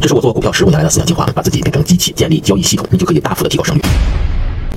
[0.00, 3.82] 这是我做股票十五年来的思想进化，把自己变成机器，建立交易系统，你就可以大幅的提高胜率。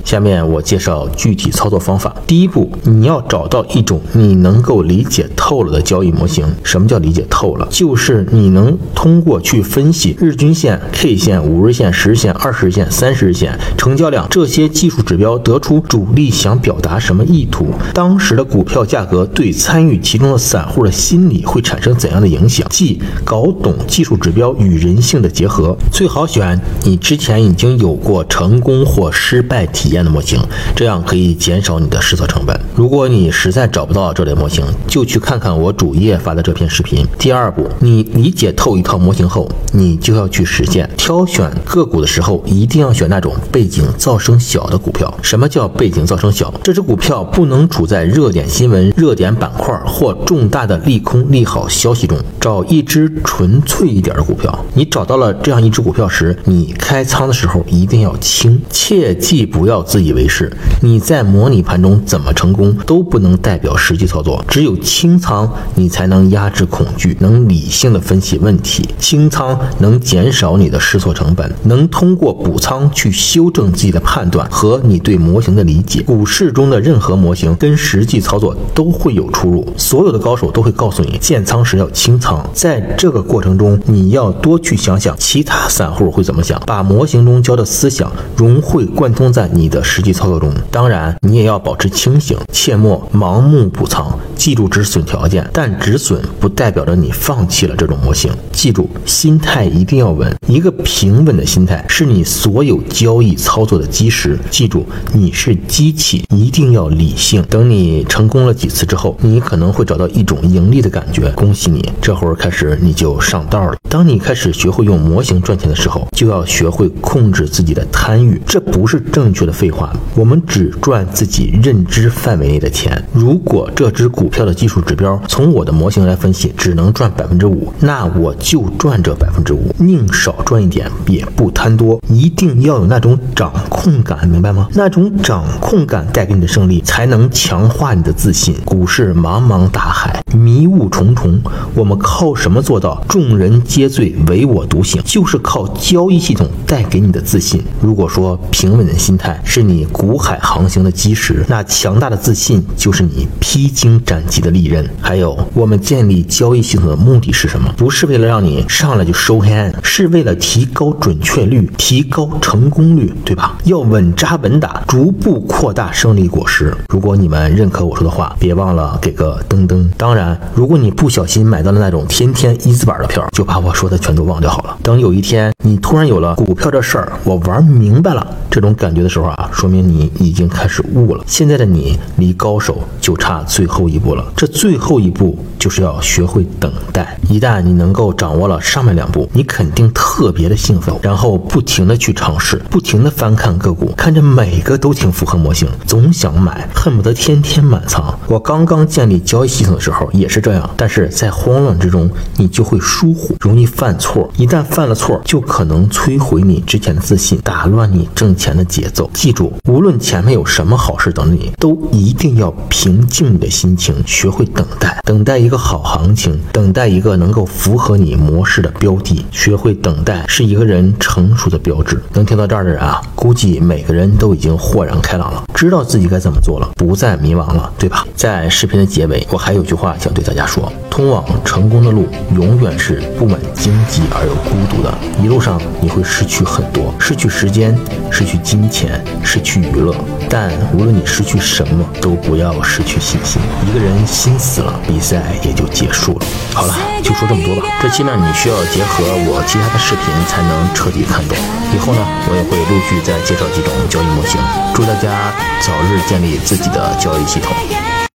[0.04, 2.14] 下面我介绍具体操作方法。
[2.26, 6.44] 第一步，你要找到一种你能够理解透了的交易模型。
[6.62, 7.66] 什么叫理解透了？
[7.70, 25.74] 就是你能通过去分析日均线、K 线、五日线、十日线、二十日线、三十日线、成交量这些技术指标，得出主力想表达什么意图，当时的股票价格对参与其中的散户的心理会产生怎样的影响，即搞懂技术指标与人性的结合。
[25.90, 29.93] 最好选你之前已经有过成功或失败体验。
[29.94, 30.38] 验的模型，
[30.76, 32.54] 这样可以减少你的试错成本。
[32.74, 37.06] 如果你实在找不到这类模型，就去看看我主页发的这篇视频。
[37.18, 40.90] 第二步，你理解透一套模型后，你就要去实践。
[40.96, 45.12] 挑选个股的时候，一定要选那种背景噪声小的股票。
[45.22, 46.52] 什么叫背景噪声小？
[46.62, 52.18] 这只股票不能处在热点新闻、热点板块或重大的利空利好消息中。
[52.40, 54.52] 找一只纯粹一点的股票。
[54.74, 59.83] 你找到了这样一只股票时，你开仓的时候一定要轻，切记不要。
[59.84, 64.42] 自以为是，你在模拟盘中怎么成功都不能代表实际操作。
[64.48, 68.88] 只有清仓，你才能压制恐惧，能理性的分析问题。
[68.98, 76.02] 清仓能减少你的试错成本，能通过补仓去修正自己的判断和你对模型的理解。
[76.02, 82.48] 股市中的任何模型跟实际操作都会有出入，所有的高手都会告诉你，建仓时要清仓。
[82.54, 89.64] 在这个过程中，你要多去想想其他散户会怎么想，把模型中教的思想融会贯通在你。
[89.74, 94.16] 的实际操作中，当然你也要保持清醒，切莫盲目补仓。
[94.36, 98.30] 记住止损条件，但止损不代表着你放弃了这种模型。
[98.52, 104.38] 记住，心态一定要稳，一个平稳的心态是你所有交易操作的基石。
[104.50, 107.42] 记住，你是机器，一定要理性。
[107.48, 111.30] 等你成功了几次之后，你可能会找到一种盈利的感觉。
[111.30, 113.76] 恭喜你，这会儿开始你就上道了。
[113.88, 118.40] 当你开始学会用模型赚钱的时候，就要学会控制自己的贪欲。
[118.44, 119.54] 这不是正确的。
[119.64, 123.02] 废话，我们只赚自己认知范围内的钱。
[123.14, 131.98] 如果这只股票的技术指标从我的模型来分析，只能赚百分之五，那我就赚这百分之五，宁少赚一点，也不贪多。
[132.10, 134.68] 一定要有那种掌控感，明白吗？
[134.74, 138.54] 那种掌控感带给你的胜利，才能强化你的自信。
[138.66, 141.40] 股市茫茫大海，迷雾重重，
[141.74, 145.00] 我们靠什么做到众人皆醉，唯我独醒？
[145.06, 147.64] 就是靠交易系统带给你的自信。
[147.80, 149.40] 如果说平稳的心态。
[149.44, 154.84] 是你股海航行的基石，那强大的自信就是你披荆斩棘的利刃。
[155.00, 157.72] 还有，我们建立交易系统的目的是什么？
[157.76, 163.56] 不是为了让你上来就收黑暗，是为了提高准确率，提高成功率，对吧？
[163.64, 166.74] 要稳扎稳打，逐步扩大胜利果实。
[166.88, 169.86] 如果你们认可我说的话，别忘了给个噔噔。
[169.96, 174.76] 当然，如果你不小心买到了那种天天一字板的票，就把我说的全都忘掉好了。
[174.82, 179.33] 等有一天你突然有了股票这事儿，我玩明白了这种感觉的时候啊。
[179.36, 181.24] 啊，说明你已经开始悟了。
[181.26, 184.24] 现在的你离高手就差最后一步了。
[184.36, 187.18] 这最后一步就是要学会等待。
[187.28, 198.18] 一旦你能够掌握了上面两步，你肯定特别的兴奋，然后不停的去尝试，不停的翻看个股，看着每个都挺符合模型，总想买，恨不得天天满仓。
[198.28, 204.30] 我刚刚建立交易系统的时候也是这样，但是在慌乱之中，你就会疏忽，容易犯错。
[204.36, 209.10] 一旦犯了错，就可能摧毁你之前的自信，打乱你挣钱的节奏。
[209.24, 219.24] 记住，无论前面有什么好事等着你，都一定要平静的心情，学会等待，等待一个好行情，等待一个能够符合你模式的标的。
[219.30, 221.98] 学会等待是一个人成熟的标志。
[222.12, 228.06] 能听到这儿的人啊，估计每个人都已经豁然开朗了，知道自己该怎么做了，不再迷茫了，对吧？
[228.14, 232.06] 在视频的结尾，我还有句话想对大家说：通往成功的路
[232.36, 237.76] 永远是布满荆棘而又孤独的，一路上你会失去很多，失去时间，
[238.12, 239.04] 失去金钱。
[239.24, 239.92] 失去娱乐，
[240.30, 243.42] 但无论你失去什么，都不要失去信心。
[243.66, 246.26] 一个人心死了，比赛也就结束了。
[246.54, 247.66] 好了，就说这么多吧。
[247.82, 251.36] 这期呢，你需要结合我其他的视频才能彻底看懂。
[251.74, 254.40] 以后呢，我也会陆续再介绍几种交易模型。
[254.72, 257.52] 祝大家早日建立自己的交易系统。